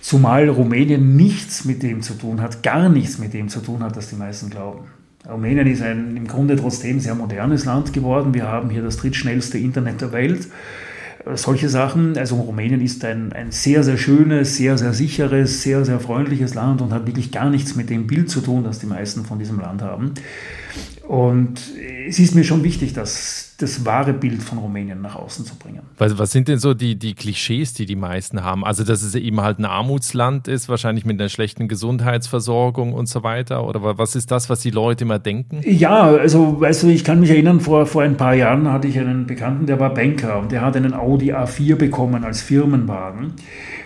[0.00, 3.96] Zumal Rumänien nichts mit dem zu tun hat, gar nichts mit dem zu tun hat,
[3.96, 4.86] was die meisten glauben.
[5.28, 8.32] Rumänien ist ein im Grunde trotzdem sehr modernes Land geworden.
[8.32, 10.48] Wir haben hier das drittschnellste Internet der Welt.
[11.26, 12.16] Äh, solche Sachen.
[12.16, 16.80] Also Rumänien ist ein, ein sehr, sehr schönes, sehr, sehr sicheres, sehr, sehr freundliches Land
[16.80, 19.60] und hat wirklich gar nichts mit dem Bild zu tun, das die meisten von diesem
[19.60, 20.14] Land haben.
[21.06, 21.60] Und
[22.06, 25.80] es ist mir schon wichtig, dass das wahre Bild von Rumänien nach außen zu bringen.
[25.98, 28.64] Was, was sind denn so die, die Klischees, die die meisten haben?
[28.64, 33.22] Also, dass es eben halt ein Armutsland ist, wahrscheinlich mit einer schlechten Gesundheitsversorgung und so
[33.22, 33.66] weiter?
[33.66, 35.60] Oder was ist das, was die Leute immer denken?
[35.64, 38.98] Ja, also, weißt du, ich kann mich erinnern, vor, vor ein paar Jahren hatte ich
[38.98, 43.34] einen Bekannten, der war Banker und der hat einen Audi A4 bekommen als Firmenwagen.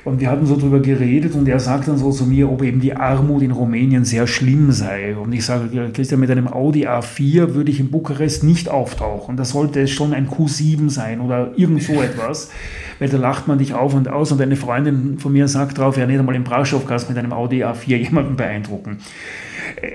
[0.05, 2.79] Und wir hatten so drüber geredet und er sagt dann so zu mir, ob eben
[2.79, 5.17] die Armut in Rumänien sehr schlimm sei.
[5.17, 9.39] Und ich sage, Christian, mit einem Audi A4 würde ich in Bukarest nicht auftauchen.
[9.39, 12.51] Das sollte schon ein Q7 sein oder irgend so etwas,
[12.99, 14.31] weil da lacht man dich auf und aus.
[14.31, 17.33] Und eine Freundin von mir sagt drauf, ja, nicht einmal im Braschow kannst mit einem
[17.33, 18.99] Audi A4 jemanden beeindrucken.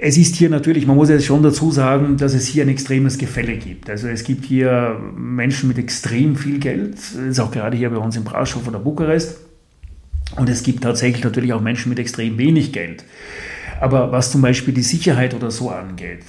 [0.02, 3.19] Es ist hier natürlich, man muss jetzt schon dazu sagen, dass es hier ein extremes
[3.19, 3.91] Gefälle gibt.
[3.91, 7.98] Also es gibt hier Menschen mit extrem viel Geld, das ist auch gerade hier bei
[7.98, 9.48] uns in Braschow oder Bukarest.
[10.39, 13.04] Und es gibt tatsächlich natürlich auch Menschen mit extrem wenig Geld.
[13.82, 16.25] Aber was zum Beispiel die Sicherheit oder so angeht,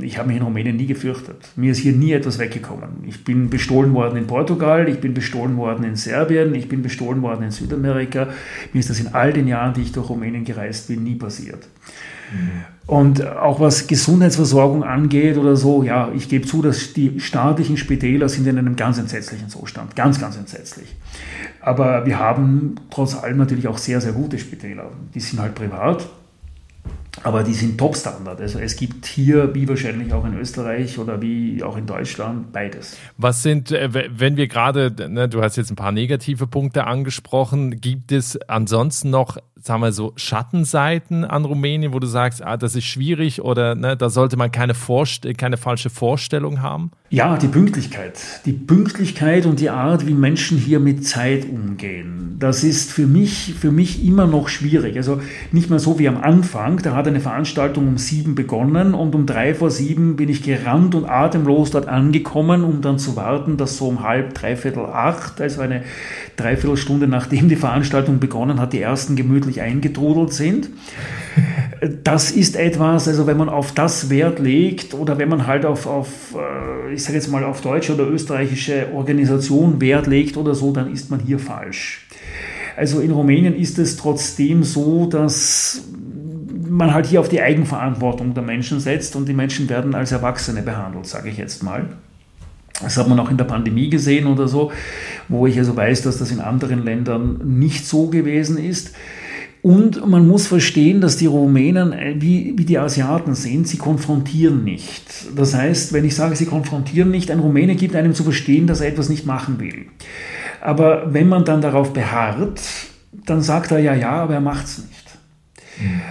[0.00, 1.36] ich habe mich in Rumänien nie gefürchtet.
[1.54, 3.04] Mir ist hier nie etwas weggekommen.
[3.06, 7.22] Ich bin bestohlen worden in Portugal, ich bin bestohlen worden in Serbien, ich bin bestohlen
[7.22, 8.28] worden in Südamerika.
[8.72, 11.68] Mir ist das in all den Jahren, die ich durch Rumänien gereist bin, nie passiert.
[12.32, 12.64] Mhm.
[12.88, 18.30] Und auch was Gesundheitsversorgung angeht oder so, ja, ich gebe zu, dass die staatlichen Spitäler
[18.30, 19.94] sind in einem ganz entsetzlichen Zustand.
[19.94, 20.96] Ganz, ganz entsetzlich.
[21.60, 24.90] Aber wir haben trotz allem natürlich auch sehr, sehr gute Spitäler.
[25.14, 26.08] Die sind halt privat,
[27.24, 28.40] aber die sind Top-Standard.
[28.40, 32.96] Also es gibt hier, wie wahrscheinlich auch in Österreich oder wie auch in Deutschland, beides.
[33.16, 37.80] Was sind, äh, wenn wir gerade, ne, du hast jetzt ein paar negative Punkte angesprochen,
[37.80, 42.74] gibt es ansonsten noch sagen wir so, Schattenseiten an Rumänien, wo du sagst, ah, das
[42.74, 46.90] ist schwierig oder ne, da sollte man keine, Vorst keine falsche Vorstellung haben?
[47.10, 48.20] Ja, die Pünktlichkeit.
[48.44, 52.36] Die Pünktlichkeit und die Art, wie Menschen hier mit Zeit umgehen.
[52.38, 54.96] Das ist für mich, für mich immer noch schwierig.
[54.96, 56.76] Also nicht mehr so wie am Anfang.
[56.82, 60.94] Da hat eine Veranstaltung um sieben begonnen und um drei vor sieben bin ich gerannt
[60.94, 65.62] und atemlos dort angekommen, um dann zu warten, dass so um halb, dreiviertel acht, also
[65.62, 65.82] eine
[66.36, 69.16] Dreiviertelstunde nachdem die Veranstaltung begonnen hat, die ersten
[69.48, 70.70] gemütlich eingetrudelt sind.
[72.02, 75.86] Das ist etwas, also wenn man auf das Wert legt oder wenn man halt auf,
[75.86, 80.72] auf äh, ich sage jetzt mal, auf deutsche oder österreichische Organisation Wert legt oder so,
[80.72, 82.08] dann ist man hier falsch.
[82.76, 85.82] Also in Rumänien ist es trotzdem so, dass
[86.68, 90.62] man halt hier auf die Eigenverantwortung der Menschen setzt und die Menschen werden als Erwachsene
[90.62, 91.88] behandelt, sage ich jetzt mal.
[92.82, 94.70] Das hat man auch in der Pandemie gesehen oder so,
[95.28, 98.94] wo ich also weiß, dass das in anderen Ländern nicht so gewesen ist.
[99.60, 104.64] Und man muss verstehen, dass die Rumänen, äh, wie, wie die Asiaten sind, sie konfrontieren
[104.64, 105.02] nicht.
[105.36, 108.80] Das heißt, wenn ich sage, sie konfrontieren nicht, ein Rumäne gibt einem zu verstehen, dass
[108.80, 109.86] er etwas nicht machen will.
[110.60, 112.60] Aber wenn man dann darauf beharrt,
[113.26, 114.98] dann sagt er ja, ja, aber er macht es nicht.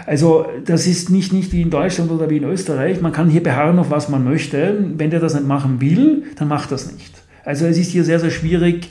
[0.06, 3.02] Also das ist nicht, nicht wie in Deutschland oder wie in Österreich.
[3.02, 4.78] Man kann hier beharren auf was man möchte.
[4.96, 7.14] Wenn der das nicht machen will, dann macht das nicht.
[7.44, 8.90] Also es ist hier sehr, sehr schwierig,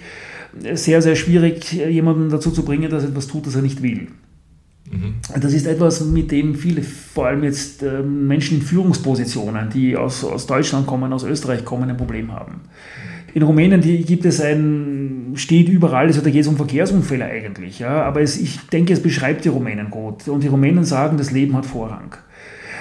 [0.75, 4.09] sehr, sehr schwierig, jemanden dazu zu bringen, dass er etwas tut, das er nicht will.
[4.91, 5.15] Mhm.
[5.41, 10.25] Das ist etwas, mit dem viele, vor allem jetzt äh, Menschen in Führungspositionen, die aus,
[10.25, 12.61] aus Deutschland kommen, aus Österreich kommen, ein Problem haben.
[13.35, 17.79] In Rumänien die, gibt es ein, steht überall, also da geht es um Verkehrsunfälle eigentlich.
[17.79, 20.27] Ja, aber es, ich denke, es beschreibt die Rumänen gut.
[20.29, 22.17] Und die Rumänen sagen, das Leben hat Vorrang.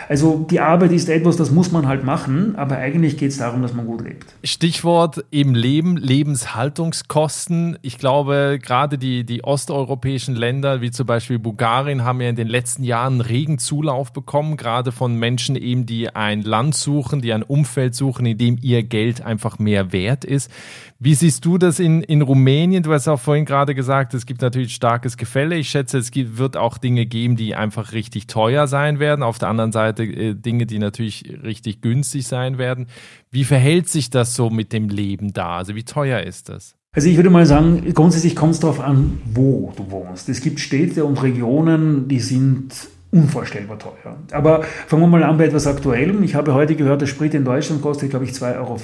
[0.08, 3.62] Also die Arbeit ist etwas, das muss man halt machen, aber eigentlich geht es darum,
[3.62, 4.26] dass man gut lebt.
[4.44, 7.78] Stichwort im Leben, Lebenshaltungskosten.
[7.82, 12.48] Ich glaube, gerade die, die osteuropäischen Länder, wie zum Beispiel Bulgarien, haben ja in den
[12.48, 17.44] letzten Jahren regen Zulauf bekommen, gerade von Menschen eben, die ein Land suchen, die ein
[17.44, 20.52] Umfeld suchen, in dem ihr Geld einfach mehr wert ist.
[20.98, 22.82] Wie siehst du das in, in Rumänien?
[22.82, 25.58] Du hast auch vorhin gerade gesagt, es gibt natürlich starkes Gefälle.
[25.58, 29.22] Ich schätze, es gibt, wird auch Dinge geben, die einfach richtig teuer sein werden.
[29.22, 32.88] Auf der anderen Seite äh, Dinge, die natürlich richtig günstig sein werden.
[33.32, 35.58] Wie verhält sich das so mit dem Leben da?
[35.58, 36.76] Also wie teuer ist das?
[36.92, 40.30] Also ich würde mal sagen, grundsätzlich kommt es darauf an, wo du wohnst.
[40.30, 42.74] Es gibt Städte und Regionen, die sind
[43.12, 44.18] unvorstellbar teuer.
[44.32, 46.24] Aber fangen wir mal an bei etwas Aktuellem.
[46.24, 48.80] Ich habe heute gehört, der Sprit in Deutschland kostet, glaube ich, 2,05 Euro.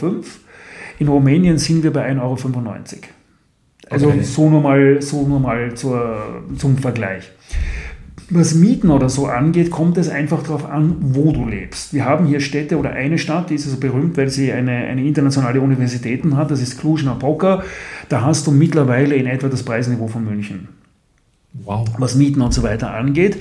[0.99, 2.35] In Rumänien sind wir bei 1,95 Euro.
[3.89, 4.23] Also okay.
[4.23, 7.29] so nur mal, so nur mal zur, zum Vergleich.
[8.33, 11.93] Was Mieten oder so angeht, kommt es einfach darauf an, wo du lebst.
[11.93, 15.03] Wir haben hier Städte oder eine Stadt, die ist also berühmt, weil sie eine, eine
[15.03, 17.63] internationale Universität hat, das ist Cluj-Napoca.
[18.07, 20.69] Da hast du mittlerweile in etwa das Preisniveau von München.
[21.53, 21.85] Wow.
[21.97, 23.35] was Mieten und so weiter angeht.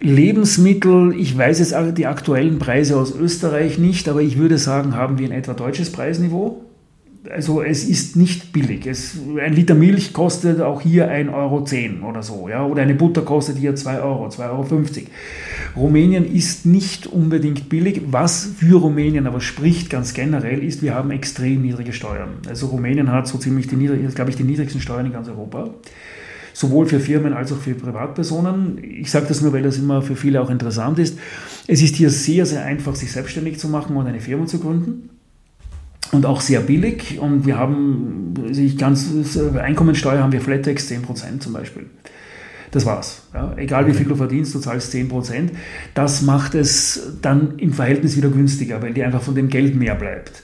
[0.00, 5.18] Lebensmittel, ich weiß jetzt die aktuellen Preise aus Österreich nicht, aber ich würde sagen, haben
[5.18, 6.64] wir in etwa deutsches Preisniveau.
[7.30, 8.86] Also es ist nicht billig.
[8.86, 12.48] Es, ein Liter Milch kostet auch hier 1,10 Euro oder so.
[12.48, 12.64] Ja?
[12.66, 14.66] Oder eine Butter kostet hier 2 Euro, 2,50 Euro.
[15.76, 18.02] Rumänien ist nicht unbedingt billig.
[18.06, 22.34] Was für Rumänien aber spricht ganz generell ist, wir haben extrem niedrige Steuern.
[22.48, 25.70] Also Rumänien hat so ziemlich die, glaube ich, die niedrigsten Steuern in ganz Europa
[26.54, 28.78] sowohl für Firmen als auch für Privatpersonen.
[28.82, 31.18] Ich sage das nur, weil das immer für viele auch interessant ist.
[31.66, 35.10] Es ist hier sehr, sehr einfach, sich selbstständig zu machen und eine Firma zu gründen.
[36.12, 37.18] Und auch sehr billig.
[37.18, 39.10] Und wir haben, ich ganz,
[39.56, 41.86] Einkommensteuer haben wir Flattex 10% zum Beispiel.
[42.74, 43.22] Das war's.
[43.32, 43.54] Ja.
[43.56, 45.50] Egal wie viel du verdienst, du zahlst 10%.
[45.94, 49.94] Das macht es dann im Verhältnis wieder günstiger, weil dir einfach von dem Geld mehr
[49.94, 50.42] bleibt.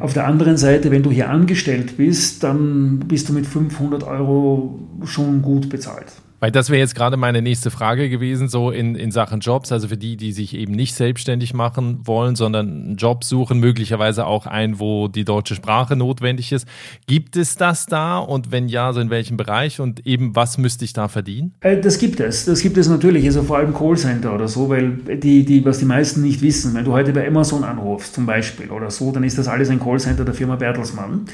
[0.00, 4.80] Auf der anderen Seite, wenn du hier angestellt bist, dann bist du mit 500 Euro
[5.04, 6.06] schon gut bezahlt.
[6.40, 9.88] Weil das wäre jetzt gerade meine nächste Frage gewesen, so in, in Sachen Jobs, also
[9.88, 14.46] für die, die sich eben nicht selbstständig machen wollen, sondern einen Job suchen, möglicherweise auch
[14.46, 16.66] einen, wo die deutsche Sprache notwendig ist.
[17.06, 20.86] Gibt es das da und wenn ja, so in welchem Bereich und eben was müsste
[20.86, 21.52] ich da verdienen?
[21.60, 24.92] Äh, das gibt es, das gibt es natürlich, also vor allem Callcenter oder so, weil
[24.92, 28.70] die, die, was die meisten nicht wissen, wenn du heute bei Amazon anrufst zum Beispiel
[28.70, 31.26] oder so, dann ist das alles ein Callcenter der Firma Bertelsmann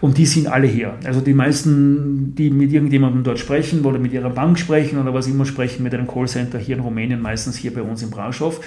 [0.00, 0.94] und die sind alle hier.
[1.04, 5.12] Also die meisten, die mit irgendjemandem dort sprechen oder mit ihrer Bank Bank sprechen oder
[5.12, 8.60] was immer sprechen mit einem Callcenter hier in Rumänien, meistens hier bei uns in Brasov.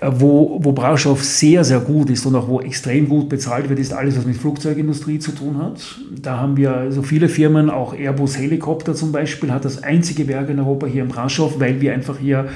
[0.00, 3.78] Äh, wo, wo Brasov sehr, sehr gut ist und auch wo extrem gut bezahlt wird,
[3.78, 5.80] ist alles, was mit Flugzeugindustrie zu tun hat.
[6.20, 10.28] Da haben wir so also viele Firmen, auch Airbus Helikopter zum Beispiel, hat das einzige
[10.28, 12.48] Werk in Europa hier in Brasov, weil wir einfach hier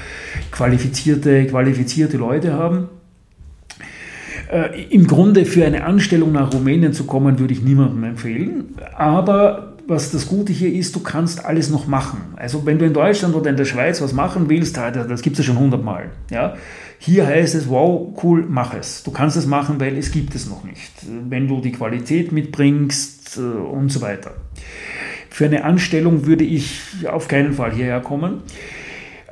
[0.51, 2.89] qualifizierte, qualifizierte Leute haben.
[4.51, 8.75] Äh, Im Grunde für eine Anstellung nach Rumänien zu kommen, würde ich niemandem empfehlen.
[8.95, 12.33] Aber was das Gute hier ist, du kannst alles noch machen.
[12.35, 15.45] Also wenn du in Deutschland oder in der Schweiz was machen willst, das gibt es
[15.45, 16.11] ja schon hundertmal.
[16.29, 16.55] Ja?
[16.99, 19.03] Hier heißt es, wow, cool, mach es.
[19.03, 20.91] Du kannst es machen, weil es gibt es noch nicht.
[21.27, 24.31] Wenn du die Qualität mitbringst äh, und so weiter.
[25.29, 28.41] Für eine Anstellung würde ich auf keinen Fall hierher kommen.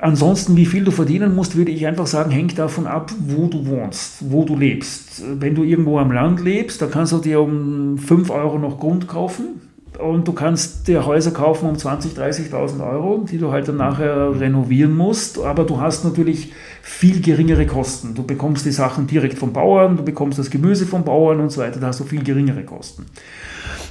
[0.00, 3.66] Ansonsten, wie viel du verdienen musst, würde ich einfach sagen, hängt davon ab, wo du
[3.66, 5.22] wohnst, wo du lebst.
[5.38, 9.06] Wenn du irgendwo am Land lebst, da kannst du dir um 5 Euro noch Grund
[9.06, 9.60] kaufen
[10.02, 14.38] und du kannst dir Häuser kaufen um 20.000, 30.000 Euro, die du halt dann nachher
[14.40, 18.14] renovieren musst, aber du hast natürlich viel geringere Kosten.
[18.14, 21.60] Du bekommst die Sachen direkt vom Bauern, du bekommst das Gemüse vom Bauern und so
[21.60, 23.06] weiter, da hast du viel geringere Kosten.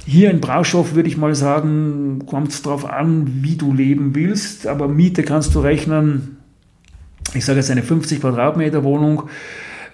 [0.06, 4.66] Hier in Braschow würde ich mal sagen, kommt es darauf an, wie du leben willst,
[4.66, 6.38] aber Miete kannst du rechnen,
[7.34, 9.24] ich sage jetzt eine 50 Quadratmeter Wohnung,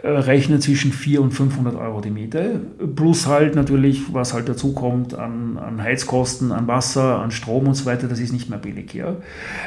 [0.07, 2.61] äh, rechnen zwischen 400 und 500 Euro die Miete.
[2.95, 7.75] Plus halt natürlich, was halt dazu kommt an, an Heizkosten, an Wasser, an Strom und
[7.75, 9.16] so weiter, das ist nicht mehr billig hier.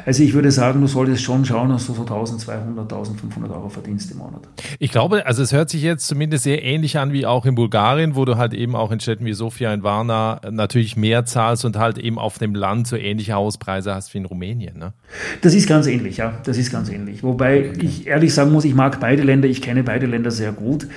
[0.06, 4.12] Also ich würde sagen, du solltest schon schauen, dass du so 1200, 1500 Euro verdienst
[4.12, 4.48] im Monat.
[4.80, 8.16] Ich glaube, also es hört sich jetzt zumindest sehr ähnlich an wie auch in Bulgarien,
[8.16, 11.78] wo du halt eben auch in Städten wie Sofia und Varna natürlich mehr zahlst und
[11.78, 14.78] halt eben auf dem Land so ähnliche Hauspreise hast wie in Rumänien.
[14.78, 14.94] Ne?
[15.42, 16.40] Das ist ganz ähnlich, ja.
[16.46, 17.24] Das ist ganz ähnlich.
[17.24, 17.86] Wobei okay.
[17.86, 20.88] ich ehrlich sagen muss, ich mag beide Länder, ich kenne beide Länder Länder sehr gut.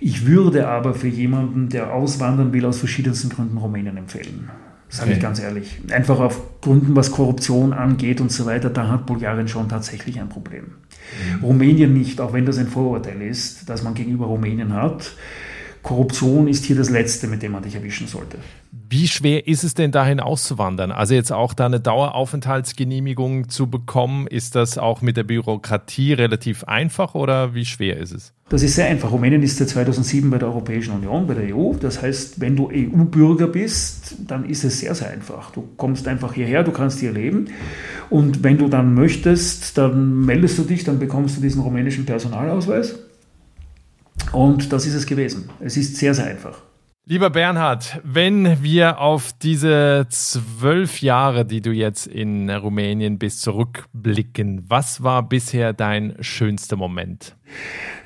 [0.00, 4.50] Ich würde aber für jemanden, der auswandern will, aus verschiedensten Gründen Rumänien empfehlen.
[4.88, 5.16] Sage okay.
[5.18, 5.80] ich ganz ehrlich.
[5.90, 10.30] Einfach auf Gründen, was Korruption angeht und so weiter, da hat Bulgarien schon tatsächlich ein
[10.30, 10.64] Problem.
[10.64, 11.44] Mhm.
[11.44, 15.12] Rumänien nicht, auch wenn das ein Vorurteil ist, das man gegenüber Rumänien hat.
[15.82, 18.38] Korruption ist hier das Letzte, mit dem man dich erwischen sollte.
[18.90, 20.92] Wie schwer ist es denn dahin auszuwandern?
[20.92, 26.64] Also jetzt auch da eine Daueraufenthaltsgenehmigung zu bekommen, ist das auch mit der Bürokratie relativ
[26.64, 28.32] einfach oder wie schwer ist es?
[28.48, 29.12] Das ist sehr einfach.
[29.12, 31.74] Rumänien ist seit 2007 bei der Europäischen Union, bei der EU.
[31.74, 35.50] Das heißt, wenn du EU-Bürger bist, dann ist es sehr, sehr einfach.
[35.50, 37.48] Du kommst einfach hierher, du kannst hier leben.
[38.08, 42.98] Und wenn du dann möchtest, dann meldest du dich, dann bekommst du diesen rumänischen Personalausweis.
[44.32, 45.50] Und das ist es gewesen.
[45.60, 46.62] Es ist sehr, sehr einfach.
[47.10, 54.66] Lieber Bernhard, wenn wir auf diese zwölf Jahre, die du jetzt in Rumänien bist, zurückblicken,
[54.68, 57.34] was war bisher dein schönster Moment?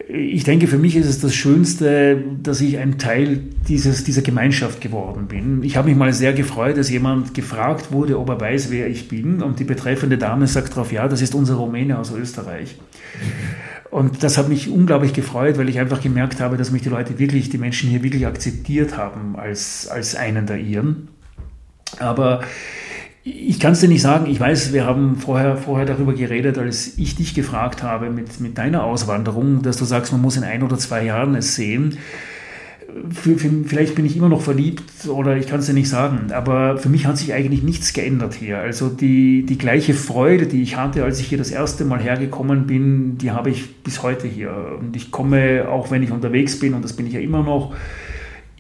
[0.09, 4.81] Ich denke, für mich ist es das Schönste, dass ich ein Teil dieses, dieser Gemeinschaft
[4.81, 5.64] geworden bin.
[5.64, 9.09] Ich habe mich mal sehr gefreut, dass jemand gefragt wurde, ob er weiß, wer ich
[9.09, 9.42] bin.
[9.42, 12.77] Und die betreffende Dame sagt darauf, ja, das ist unser Rumäne aus Österreich.
[13.92, 17.18] Und das hat mich unglaublich gefreut, weil ich einfach gemerkt habe, dass mich die Leute
[17.18, 21.09] wirklich, die Menschen hier wirklich akzeptiert haben als, als einen der ihren.
[21.98, 22.40] Aber
[23.22, 24.31] ich kann es dir nicht sagen.
[24.31, 28.57] Ich weiß, wir haben vorher, vorher darüber geredet, als ich dich gefragt habe mit, mit
[28.57, 31.98] deiner Auswanderung, dass du sagst, man muss in ein oder zwei Jahren es sehen.
[33.11, 36.33] Für, für, vielleicht bin ich immer noch verliebt oder ich kann es ja nicht sagen,
[36.33, 38.59] aber für mich hat sich eigentlich nichts geändert hier.
[38.59, 42.66] Also die, die gleiche Freude, die ich hatte, als ich hier das erste Mal hergekommen
[42.66, 44.55] bin, die habe ich bis heute hier.
[44.81, 47.74] Und ich komme, auch wenn ich unterwegs bin, und das bin ich ja immer noch,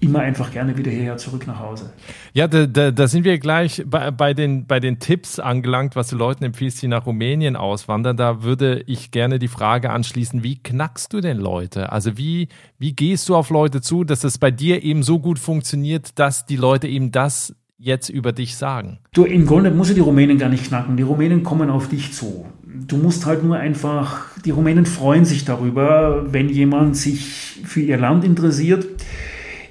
[0.02, 1.92] immer einfach gerne wieder hierher zurück nach Hause.
[2.32, 6.08] Ja, da, da, da sind wir gleich bei, bei, den, bei den Tipps angelangt, was
[6.08, 8.16] du Leuten empfiehlst, die nach Rumänien auswandern.
[8.16, 11.92] Da würde ich gerne die Frage anschließen, wie knackst du denn Leute?
[11.92, 15.38] Also wie, wie gehst du auf Leute zu, dass es bei dir eben so gut
[15.38, 18.98] funktioniert, dass die Leute eben das jetzt über dich sagen?
[19.14, 20.96] Du, im Grunde musst du die Rumänen gar nicht knacken.
[20.96, 22.46] Die Rumänen kommen auf dich zu.
[22.64, 27.98] Du musst halt nur einfach, die Rumänen freuen sich darüber, wenn jemand sich für ihr
[27.98, 28.86] Land interessiert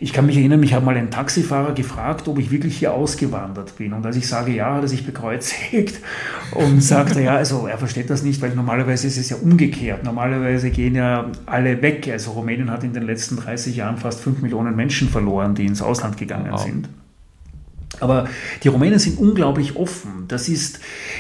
[0.02, 3.78] ich kann mich erinnern, mich hat mal ein Taxifahrer gefragt, ob ich wirklich hier ausgewandert
[3.78, 3.94] bin.
[3.94, 6.00] Und als ich sage, ja, hat er sich bekreuzigt
[6.56, 10.04] und sagte, ja, also er versteht das nicht, weil normalerweise ist es ja umgekehrt.
[10.04, 12.10] Normalerweise gehen ja alle weg.
[12.12, 15.84] Also Rumänien hat in den letzten 30 Jahren fast 5 Millionen Menschen verloren, die ins
[15.84, 16.64] Ausland gegangen wow.
[16.64, 16.90] sind.
[18.02, 18.28] Aber
[18.64, 20.26] die Rumänen sind unglaublich offen.
[20.28, 20.80] Das ist,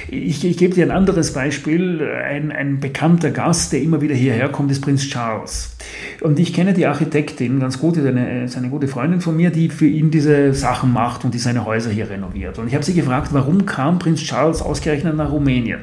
[0.10, 2.02] ich, ich gebe dir ein anderes Beispiel.
[2.02, 5.76] Ein, ein bekannter Gast, der immer wieder hierher kommt, ist Prinz Charles.
[6.22, 9.70] Und ich kenne die Architektin ganz gut, ist ist eine gute Freundin von mir, die
[9.70, 12.58] für ihn diese Sachen macht und die seine Häuser hier renoviert.
[12.58, 15.82] Und ich habe sie gefragt, warum kam Prinz Charles ausgerechnet nach Rumänien?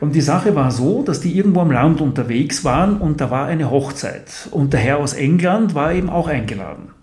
[0.00, 3.46] Und die Sache war so, dass die irgendwo am Land unterwegs waren und da war
[3.46, 4.48] eine Hochzeit.
[4.50, 6.95] Und der Herr aus England war eben auch eingeladen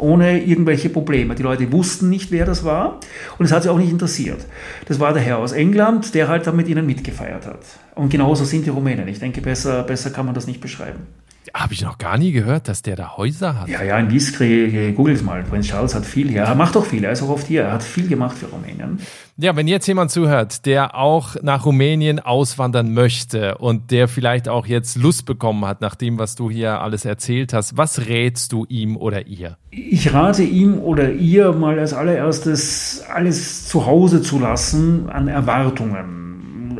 [0.00, 1.34] ohne irgendwelche Probleme.
[1.34, 3.00] Die Leute wussten nicht, wer das war
[3.38, 4.44] und es hat sie auch nicht interessiert.
[4.86, 7.60] Das war der Herr aus England, der halt dann mit ihnen mitgefeiert hat.
[7.94, 9.08] Und genauso sind die Rumänen.
[9.08, 11.06] Ich denke, besser, besser kann man das nicht beschreiben.
[11.54, 13.68] Habe ich noch gar nie gehört, dass der da Häuser hat.
[13.68, 15.42] Ja, ja, in Wiskre, googles mal.
[15.42, 16.42] Prinz Charles hat viel hier.
[16.42, 17.62] Er macht auch viel, er ist auch oft hier.
[17.62, 19.00] Er hat viel gemacht für Rumänien.
[19.36, 24.66] Ja, wenn jetzt jemand zuhört, der auch nach Rumänien auswandern möchte und der vielleicht auch
[24.66, 28.66] jetzt Lust bekommen hat, nach dem, was du hier alles erzählt hast, was rätst du
[28.68, 29.56] ihm oder ihr?
[29.70, 36.19] Ich rate ihm oder ihr mal als allererstes alles zu Hause zu lassen an Erwartungen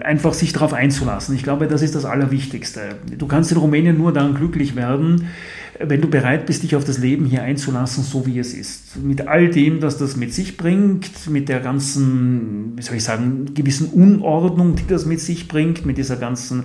[0.04, 1.34] einfach sich darauf einzulassen.
[1.34, 2.80] Ich glaube, das ist das Allerwichtigste.
[3.16, 5.28] Du kannst in Rumänien nur dann glücklich werden,
[5.82, 8.96] wenn du bereit bist, dich auf das Leben hier einzulassen, so wie es ist.
[9.02, 13.54] Mit all dem, was das mit sich bringt, mit der ganzen, wie soll ich sagen,
[13.54, 16.64] gewissen Unordnung, die das mit sich bringt, mit dieser ganzen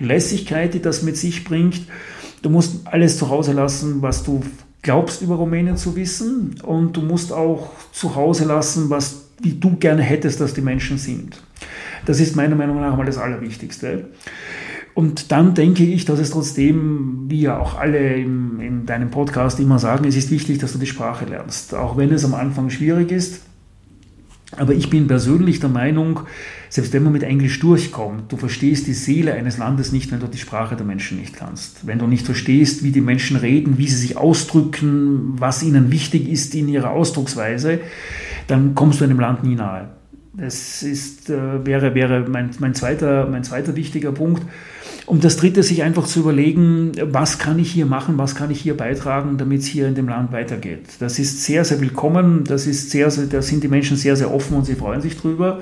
[0.00, 1.82] Lässigkeit, die das mit sich bringt.
[2.42, 4.42] Du musst alles zu Hause lassen, was du
[4.82, 9.76] glaubst über Rumänien zu wissen und du musst auch zu Hause lassen, was wie du
[9.76, 11.42] gerne hättest, dass die Menschen sind.
[12.04, 14.06] Das ist meiner Meinung nach mal das Allerwichtigste.
[14.94, 19.60] Und dann denke ich, dass es trotzdem, wie ja auch alle im, in deinem Podcast
[19.60, 21.74] immer sagen, es ist wichtig, dass du die Sprache lernst.
[21.74, 23.42] Auch wenn es am Anfang schwierig ist.
[24.56, 26.20] Aber ich bin persönlich der Meinung,
[26.70, 30.28] selbst wenn man mit Englisch durchkommt, du verstehst die Seele eines Landes nicht, wenn du
[30.28, 31.86] die Sprache der Menschen nicht kannst.
[31.86, 36.28] Wenn du nicht verstehst, wie die Menschen reden, wie sie sich ausdrücken, was ihnen wichtig
[36.28, 37.80] ist in ihrer Ausdrucksweise,
[38.46, 39.88] dann kommst du einem Land nie nahe.
[40.34, 44.42] Das ist, äh, wäre, wäre mein, mein, zweiter, mein zweiter wichtiger Punkt.
[45.06, 48.60] Und das dritte, sich einfach zu überlegen, was kann ich hier machen, was kann ich
[48.60, 50.84] hier beitragen, damit es hier in dem Land weitergeht.
[50.98, 52.44] Das ist sehr, sehr willkommen.
[52.44, 55.16] Das ist sehr, sehr, da sind die Menschen sehr, sehr offen und sie freuen sich
[55.16, 55.60] drüber.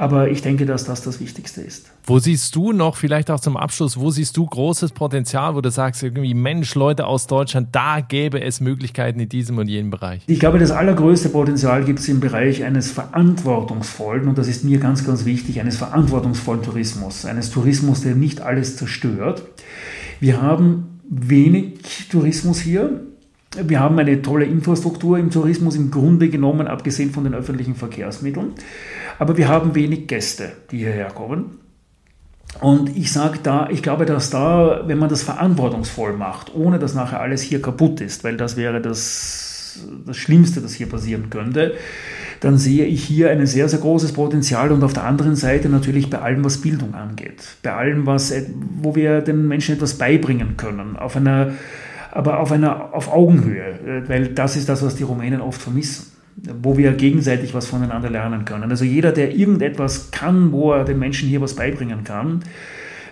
[0.00, 1.90] Aber ich denke, dass das das Wichtigste ist.
[2.04, 5.70] Wo siehst du noch, vielleicht auch zum Abschluss, wo siehst du großes Potenzial, wo du
[5.70, 10.22] sagst, irgendwie, Mensch, Leute aus Deutschland, da gäbe es Möglichkeiten in diesem und jenem Bereich?
[10.26, 14.78] Ich glaube, das allergrößte Potenzial gibt es im Bereich eines verantwortungsvollen, und das ist mir
[14.78, 17.26] ganz, ganz wichtig, eines verantwortungsvollen Tourismus.
[17.26, 19.42] Eines Tourismus, der nicht alles zerstört.
[20.18, 23.02] Wir haben wenig Tourismus hier.
[23.56, 28.52] Wir haben eine tolle Infrastruktur im Tourismus im Grunde genommen, abgesehen von den öffentlichen Verkehrsmitteln.
[29.18, 31.58] Aber wir haben wenig Gäste, die hierher kommen.
[32.60, 36.94] Und ich sage da, ich glaube, dass da, wenn man das verantwortungsvoll macht, ohne dass
[36.94, 41.74] nachher alles hier kaputt ist, weil das wäre das, das Schlimmste, das hier passieren könnte,
[42.40, 46.08] dann sehe ich hier ein sehr, sehr großes Potenzial und auf der anderen Seite natürlich
[46.08, 48.32] bei allem, was Bildung angeht, bei allem, was,
[48.80, 51.52] wo wir den Menschen etwas beibringen können, auf einer
[52.12, 56.10] aber auf einer auf Augenhöhe, weil das ist das, was die Rumänen oft vermissen
[56.62, 58.70] wo wir gegenseitig was voneinander lernen können.
[58.70, 62.40] Also jeder, der irgendetwas kann, wo er den Menschen hier was beibringen kann,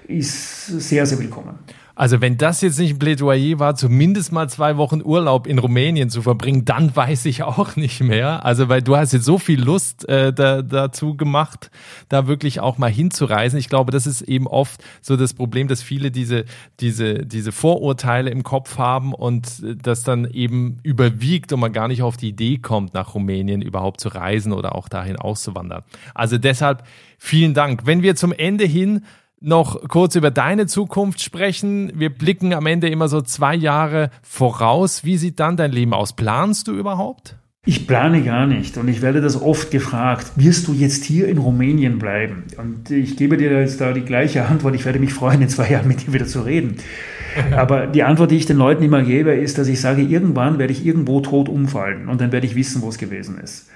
[0.07, 1.59] ist sehr, sehr willkommen.
[1.99, 6.11] Also wenn das jetzt nicht ein Plädoyer war, zumindest mal zwei Wochen Urlaub in Rumänien
[6.11, 8.45] zu verbringen, dann weiß ich auch nicht mehr.
[8.45, 11.73] Also weil du hast jetzt so viel Lust äh, da, dazu gemacht,
[12.09, 13.59] da wirklich auch mal hinzureisen.
[13.59, 16.45] Ich glaube, das ist eben oft so das Problem, dass viele diese,
[16.79, 21.89] diese, diese Vorurteile im Kopf haben und äh, das dann eben überwiegt und man gar
[21.89, 25.83] nicht auf die Idee kommt, nach Rumänien überhaupt zu reisen oder auch dahin auszuwandern.
[26.15, 26.85] Also deshalb
[27.19, 27.87] vielen Dank.
[27.87, 29.03] Wenn wir zum Ende hin
[29.41, 31.93] noch kurz über deine Zukunft sprechen.
[31.95, 35.05] Wir blicken am Ende immer so zwei Jahre voraus.
[35.05, 36.15] Wie sieht dann dein Leben aus?
[36.15, 37.37] Planst du überhaupt?
[37.65, 41.37] Ich plane gar nicht und ich werde das oft gefragt, wirst du jetzt hier in
[41.37, 42.45] Rumänien bleiben?
[42.57, 45.69] Und ich gebe dir jetzt da die gleiche Antwort, ich werde mich freuen, in zwei
[45.69, 46.79] Jahren mit dir wieder zu reden.
[47.55, 50.73] Aber die Antwort, die ich den Leuten immer gebe, ist, dass ich sage, irgendwann werde
[50.73, 53.69] ich irgendwo tot umfallen und dann werde ich wissen, wo es gewesen ist.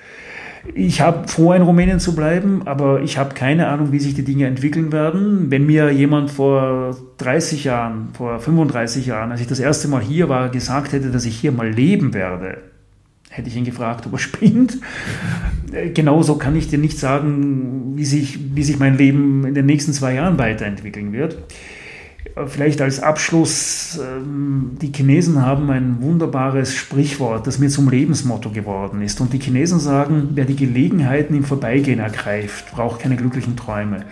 [0.74, 4.24] Ich habe vor, in Rumänien zu bleiben, aber ich habe keine Ahnung, wie sich die
[4.24, 5.50] Dinge entwickeln werden.
[5.50, 10.28] Wenn mir jemand vor 30 Jahren, vor 35 Jahren, als ich das erste Mal hier
[10.28, 12.58] war, gesagt hätte, dass ich hier mal leben werde,
[13.28, 14.78] hätte ich ihn gefragt, ob er spinnt.
[15.72, 19.66] Äh, genauso kann ich dir nicht sagen, wie sich, wie sich mein Leben in den
[19.66, 21.38] nächsten zwei Jahren weiterentwickeln wird.
[22.46, 29.02] Vielleicht als Abschluss, ähm, die Chinesen haben ein wunderbares Sprichwort, das mir zum Lebensmotto geworden
[29.02, 29.20] ist.
[29.20, 34.06] Und die Chinesen sagen, wer die Gelegenheiten im Vorbeigehen ergreift, braucht keine glücklichen Träume.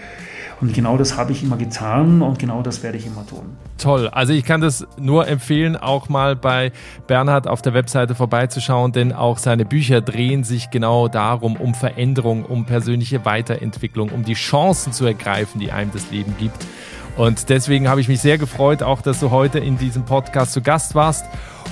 [0.61, 3.57] Und genau das habe ich immer getan und genau das werde ich immer tun.
[3.79, 4.09] Toll.
[4.09, 6.73] Also ich kann das nur empfehlen, auch mal bei
[7.07, 12.45] Bernhard auf der Webseite vorbeizuschauen, denn auch seine Bücher drehen sich genau darum, um Veränderung,
[12.45, 16.67] um persönliche Weiterentwicklung, um die Chancen zu ergreifen, die einem das Leben gibt.
[17.21, 20.63] Und deswegen habe ich mich sehr gefreut, auch dass du heute in diesem Podcast zu
[20.63, 21.27] Gast warst.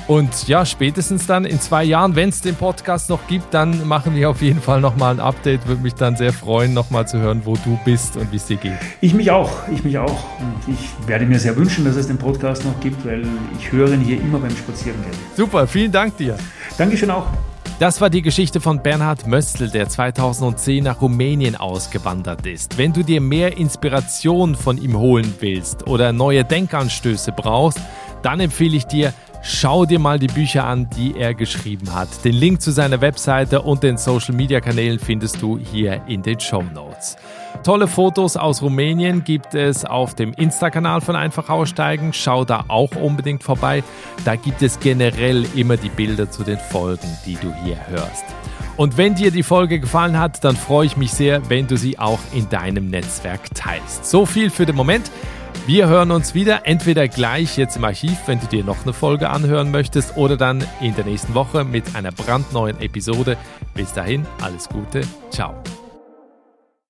[0.07, 4.14] Und ja, spätestens dann in zwei Jahren, wenn es den Podcast noch gibt, dann machen
[4.14, 5.66] wir auf jeden Fall nochmal ein Update.
[5.66, 8.59] Würde mich dann sehr freuen, nochmal zu hören, wo du bist und wie es dir
[8.59, 8.76] geht.
[9.01, 10.38] Ich mich auch, ich mich auch.
[10.38, 13.26] Und ich werde mir sehr wünschen, dass es den Podcast noch gibt, weil
[13.59, 15.16] ich höre ihn hier immer beim Spazierengehen.
[15.34, 16.36] Super, vielen Dank dir.
[16.76, 17.26] Dankeschön auch.
[17.78, 22.76] Das war die Geschichte von Bernhard Möstl, der 2010 nach Rumänien ausgewandert ist.
[22.76, 27.80] Wenn du dir mehr Inspiration von ihm holen willst oder neue Denkanstöße brauchst,
[28.22, 29.12] dann empfehle ich dir,
[29.42, 32.08] schau dir mal die Bücher an, die er geschrieben hat.
[32.24, 36.40] Den Link zu seiner Webseite und den Social Media Kanälen findest du hier in den
[36.40, 37.16] Show Notes.
[37.62, 42.12] Tolle Fotos aus Rumänien gibt es auf dem Insta-Kanal von Einfach Aussteigen.
[42.12, 43.82] Schau da auch unbedingt vorbei.
[44.24, 48.24] Da gibt es generell immer die Bilder zu den Folgen, die du hier hörst.
[48.76, 51.98] Und wenn dir die Folge gefallen hat, dann freue ich mich sehr, wenn du sie
[51.98, 54.06] auch in deinem Netzwerk teilst.
[54.06, 55.11] So viel für den Moment.
[55.66, 59.28] Wir hören uns wieder, entweder gleich jetzt im Archiv, wenn du dir noch eine Folge
[59.28, 63.36] anhören möchtest, oder dann in der nächsten Woche mit einer brandneuen Episode.
[63.74, 65.52] Bis dahin, alles Gute, ciao.